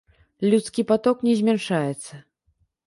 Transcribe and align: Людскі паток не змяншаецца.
Людскі 0.53 0.85
паток 0.93 1.21
не 1.29 1.37
змяншаецца. 1.43 2.13